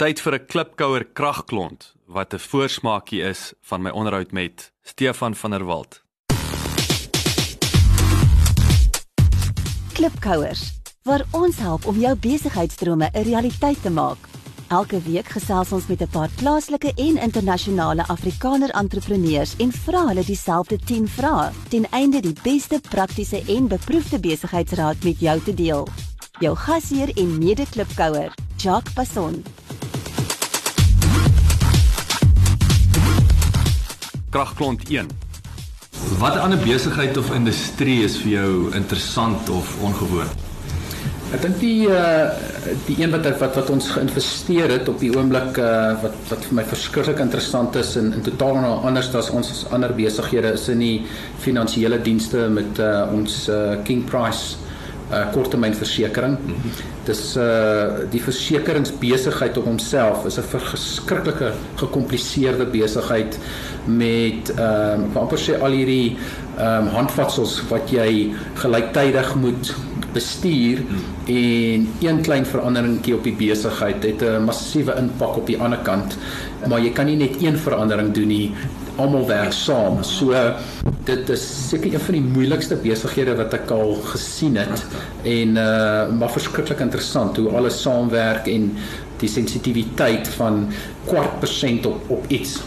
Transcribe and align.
Tyd 0.00 0.16
vir 0.24 0.34
'n 0.34 0.46
klipkouer 0.48 1.04
kragklont 1.12 1.92
wat 2.08 2.32
'n 2.32 2.38
voorsmaakie 2.38 3.20
is 3.20 3.52
van 3.60 3.82
my 3.82 3.90
onderhoud 3.90 4.32
met 4.32 4.72
Stefan 4.82 5.34
van 5.34 5.50
der 5.50 5.64
Walt. 5.64 6.02
Klipkouers, 9.92 10.80
waar 11.02 11.24
ons 11.30 11.56
help 11.56 11.86
om 11.86 12.00
jou 12.00 12.16
besigheidsdrome 12.16 13.10
'n 13.12 13.22
realiteit 13.22 13.82
te 13.82 13.90
maak. 13.90 14.16
Elke 14.68 15.02
week 15.02 15.28
gesels 15.28 15.72
ons 15.72 15.86
met 15.86 16.00
'n 16.00 16.08
paar 16.08 16.30
plaaslike 16.36 16.92
en 16.94 17.16
internasionale 17.16 18.06
Afrikaner 18.06 18.70
entrepreneurs 18.70 19.56
en 19.56 19.72
vra 19.72 20.06
hulle 20.06 20.24
dieselfde 20.24 20.78
10 20.78 21.08
vrae 21.08 21.52
ten 21.68 21.84
einde 21.90 22.20
die 22.20 22.36
beste 22.42 22.80
praktiese 22.88 23.42
en 23.46 23.68
beproefde 23.68 24.20
besigheidsraad 24.20 25.04
met 25.04 25.20
jou 25.20 25.40
te 25.40 25.54
deel. 25.54 25.88
Jou 26.38 26.56
gasheer 26.56 27.10
en 27.16 27.38
mede-klipkouer, 27.38 28.34
Jacques 28.56 28.94
Passon. 28.94 29.44
Kragklont 34.30 34.88
1. 34.88 35.08
Wat 36.18 36.36
ander 36.36 36.58
besigheid 36.58 37.16
of 37.16 37.32
industrie 37.34 38.04
is 38.04 38.14
vir 38.22 38.30
jou 38.30 38.50
interessant 38.78 39.50
of 39.50 39.72
ongewoon? 39.82 40.30
Ek 41.34 41.42
dink 41.42 41.58
die 41.62 41.88
uh 41.90 42.30
die 42.86 42.96
een 43.00 43.10
wat 43.10 43.26
wat 43.40 43.58
wat 43.58 43.70
ons 43.74 43.88
geïnvesteer 43.90 44.70
het 44.70 44.88
op 44.90 45.02
die 45.02 45.10
oomblik 45.16 45.58
uh 45.58 45.96
wat 46.04 46.14
wat 46.30 46.46
vir 46.46 46.58
my 46.60 46.64
verskriklik 46.70 47.22
interessant 47.22 47.74
is 47.82 47.96
en 47.98 48.12
in 48.14 48.22
totaal 48.26 48.62
nou 48.62 48.72
anders 48.86 49.10
as 49.18 49.30
ons 49.34 49.64
ander 49.74 49.94
besighede 49.98 50.54
is 50.58 50.68
in 50.70 50.82
die 50.82 50.96
finansiële 51.42 51.98
dienste 52.02 52.46
met 52.54 52.78
uh 52.78 53.10
ons 53.14 53.48
uh 53.50 53.80
King 53.86 54.06
Price 54.06 54.69
uh 55.10 55.32
korttermynversekering. 55.32 56.38
Dis 57.04 57.36
uh 57.36 58.06
die 58.10 58.22
versekeringsbesigheid 58.22 59.58
op 59.58 59.64
homself 59.64 60.26
is 60.26 60.38
'n 60.38 60.42
verskriklike 60.42 61.52
gekompliseerde 61.76 62.66
besigheid 62.66 63.38
met 63.86 64.52
ehm 64.56 65.04
um, 65.04 65.16
amper 65.16 65.38
sê 65.38 65.60
al 65.60 65.72
hierdie 65.72 66.16
ehm 66.58 66.86
um, 66.86 66.88
handvatsels 66.94 67.62
wat 67.68 67.90
jy 67.90 68.32
gelyktydig 68.54 69.34
moet 69.34 69.74
bestuur 70.12 70.82
en 71.26 71.88
een 72.00 72.20
klein 72.22 72.46
veranderingkie 72.46 73.14
op 73.14 73.24
die 73.24 73.36
besigheid 73.36 74.02
het 74.02 74.22
'n 74.22 74.44
massiewe 74.44 74.94
impak 74.98 75.36
op 75.36 75.46
die 75.46 75.58
ander 75.58 75.78
kant 75.78 76.16
maar 76.68 76.80
jy 76.80 76.92
kan 76.92 77.08
nie 77.08 77.16
net 77.16 77.40
een 77.42 77.56
verandering 77.58 78.12
doen 78.14 78.28
nie. 78.28 78.52
Almal 79.00 79.26
werk 79.28 79.52
saam. 79.52 80.02
So 80.04 80.36
dit 81.04 81.28
is 81.32 81.44
seker 81.68 81.94
een 81.94 82.00
van 82.04 82.16
die 82.18 82.24
moeilikste 82.34 82.76
besighede 82.76 83.36
wat 83.38 83.54
ek 83.56 83.70
al 83.72 83.94
gesien 84.12 84.58
het 84.60 84.84
en 85.24 85.56
uh 85.56 86.10
maar 86.20 86.32
verskriklik 86.32 86.82
interessant 86.84 87.36
hoe 87.40 87.48
alles 87.56 87.80
saamwerk 87.82 88.48
en 88.50 88.70
die 89.20 89.28
sensitiwiteit 89.28 90.28
van 90.36 90.66
kwart 91.06 91.40
persent 91.40 91.86
op 91.86 92.10
op 92.10 92.28
iets 92.28 92.58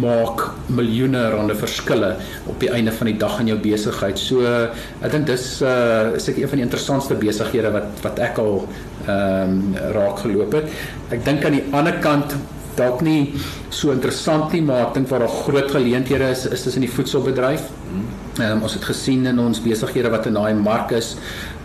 maak 0.00 0.50
miljoene 0.68 1.22
rande 1.32 1.56
verskille 1.58 2.12
op 2.46 2.58
die 2.60 2.70
einde 2.74 2.92
van 2.92 3.10
die 3.10 3.16
dag 3.20 3.38
in 3.40 3.52
jou 3.52 3.58
besigheid. 3.62 4.20
So 4.20 4.44
ek 4.44 5.10
dink 5.14 5.26
dis 5.30 5.46
uh 5.62 6.14
is 6.18 6.28
ek 6.30 6.42
een 6.42 6.52
van 6.52 6.62
die 6.62 6.66
interessantste 6.66 7.18
besighede 7.18 7.72
wat 7.74 8.04
wat 8.04 8.22
ek 8.28 8.38
al 8.42 8.62
ehm 9.06 9.58
um, 9.58 9.74
raak 9.96 10.22
geloop 10.26 10.56
het. 10.60 10.70
Ek 11.14 11.24
dink 11.24 11.44
aan 11.44 11.58
die 11.58 11.66
ander 11.72 11.98
kant 12.04 12.36
dalk 12.78 13.02
nie 13.02 13.34
so 13.74 13.90
interessant 13.90 14.52
nie, 14.54 14.62
maar 14.62 14.88
ek 14.88 14.94
dink 15.00 15.10
waar 15.10 15.24
daar 15.26 15.36
groot 15.42 15.70
geleenthede 15.74 16.30
is, 16.30 16.46
is 16.46 16.74
in 16.76 16.86
die 16.86 16.94
voedselbedryf. 16.96 17.70
Ehm 17.90 18.27
um, 18.40 18.62
ons 18.62 18.74
het 18.74 18.84
gesien 18.84 19.26
in 19.26 19.38
ons 19.42 19.62
besighede 19.62 20.10
wat 20.10 20.26
in 20.26 20.38
daai 20.38 20.54
mark 20.54 20.92
is, 20.96 21.14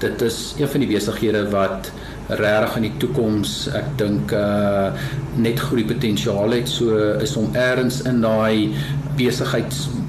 dit 0.00 0.22
is 0.22 0.54
een 0.58 0.68
van 0.68 0.84
die 0.84 0.90
besighede 0.90 1.44
wat 1.52 1.90
regtig 2.28 2.76
in 2.78 2.86
die 2.86 2.96
toekoms 3.02 3.54
ek 3.74 3.88
dink 4.00 4.32
uh 4.36 4.90
net 5.40 5.60
groei 5.62 5.84
potensiaal 5.86 6.52
het. 6.54 6.68
So 6.68 6.96
is 7.22 7.36
om 7.38 7.54
eers 7.56 8.02
in 8.08 8.20
daai 8.22 8.74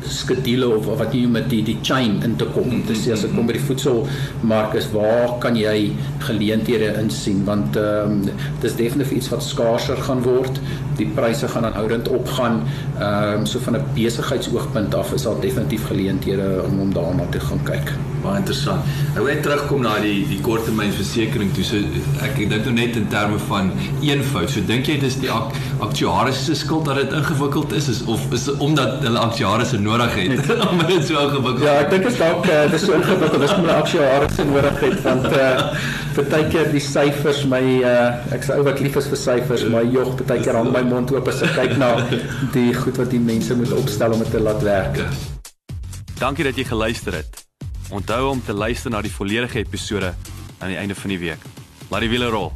besigheidsskedule 0.01 0.67
of 0.77 0.85
wat 0.99 1.13
jy 1.13 1.25
met 1.29 1.49
die 1.49 1.61
die 1.63 1.77
chain 1.81 2.21
in 2.25 2.35
te 2.37 2.45
kom. 2.53 2.69
Om 2.69 2.83
te 2.85 2.95
sê 2.97 3.13
as 3.13 3.25
ek 3.25 3.33
kom 3.35 3.47
by 3.49 3.55
die 3.57 3.63
voedselmark 3.63 4.75
is 4.79 4.89
waar 4.93 5.37
kan 5.43 5.57
jy 5.57 5.91
geleenthede 6.27 6.93
insien? 7.01 7.43
Want 7.45 7.77
ehm 7.79 8.21
um, 8.27 8.45
dis 8.61 8.75
definitief 8.75 9.17
iets 9.17 9.31
wat 9.33 9.43
skaarser 9.43 9.99
gaan 10.07 10.23
word. 10.25 10.61
Die 10.99 11.09
pryse 11.15 11.47
gaan 11.47 11.65
aanhoudend 11.69 12.09
opgaan. 12.09 12.63
Ehm 12.99 13.41
um, 13.41 13.45
so 13.45 13.59
van 13.59 13.77
'n 13.77 13.85
besigheidsoogpunt 13.95 14.95
af 14.95 15.13
is 15.13 15.23
daar 15.23 15.39
definitief 15.41 15.87
geleenthede 15.87 16.63
om 16.65 16.79
om 16.79 16.93
daarna 16.93 17.25
te 17.31 17.39
gaan 17.39 17.63
kyk 17.63 17.93
baie 18.23 18.41
interessant. 18.41 18.85
Ek 19.11 19.19
wil 19.19 19.29
net 19.31 19.43
terugkom 19.45 19.83
na 19.85 19.97
die 20.03 20.21
die 20.29 20.39
korttermynversekering 20.45 21.53
toe. 21.55 21.65
So 21.67 21.81
ek 22.25 22.39
ek 22.41 22.49
dink 22.51 22.67
nou 22.67 22.73
net 22.75 22.97
in 22.99 23.07
terme 23.11 23.39
van 23.49 23.71
eenvoud. 24.01 24.49
So 24.51 24.63
dink 24.67 24.89
jy 24.89 24.97
dis 25.01 25.17
die 25.21 25.31
ak, 25.31 25.55
aktuaris 25.85 26.45
se 26.45 26.55
skuld 26.57 26.87
dat 26.89 27.01
dit 27.01 27.15
ingewikkeld 27.17 27.75
is, 27.77 27.89
is 27.91 28.01
of 28.11 28.23
is 28.35 28.47
dit 28.49 28.63
omdat 28.63 29.01
hulle 29.05 29.21
aktuaris 29.21 29.73
nodig 29.81 30.15
het 30.19 30.51
om 30.69 30.83
dit 30.87 31.05
so 31.07 31.19
ingewikkeld? 31.25 31.65
Ja, 31.65 31.77
ek 31.83 31.93
dink 31.93 32.07
dit 32.07 32.13
is 32.13 32.21
dalk 32.21 32.47
uh, 32.47 32.61
dis 32.71 32.85
so 32.85 32.97
ingewikkeld 32.97 33.45
dis 33.45 33.55
omdat 33.57 33.83
aktuaris 33.83 34.41
nodig 34.51 34.79
het 34.85 35.03
want 35.07 35.27
uh 35.31 35.51
partykeer 36.11 36.71
die 36.73 36.83
syfers 36.83 37.45
my 37.51 37.61
uh 37.87 38.33
ek 38.35 38.43
sê 38.45 38.57
ou 38.59 38.65
wat 38.67 38.81
lief 38.83 38.97
is 38.99 39.07
vir 39.11 39.21
syfers, 39.21 39.67
maar 39.71 39.87
jog 39.87 40.15
partykeer 40.19 40.59
hang 40.59 40.71
my 40.73 40.83
mond 40.87 41.13
oop 41.15 41.29
as 41.31 41.43
ek 41.47 41.55
kyk 41.59 41.77
na 41.81 41.93
die 42.55 42.71
goed 42.77 42.99
wat 43.01 43.13
die 43.13 43.21
mense 43.21 43.55
moet 43.57 43.71
opstel 43.77 44.17
om 44.17 44.23
dit 44.23 44.33
te 44.35 44.43
laat 44.43 44.65
werk. 44.65 45.03
Dankie 46.21 46.45
dat 46.45 46.57
jy 46.59 46.67
geluister 46.69 47.17
het. 47.17 47.40
Onthou 47.91 48.29
om 48.29 48.39
te 48.43 48.53
luister 48.53 48.91
na 48.91 49.01
die 49.03 49.11
volledige 49.11 49.59
episode 49.59 50.13
aan 50.59 50.71
die 50.71 50.77
einde 50.79 50.95
van 50.95 51.11
die 51.11 51.19
week. 51.19 51.41
Laat 51.89 52.05
die 52.05 52.09
wiele 52.09 52.29
rol. 52.31 52.53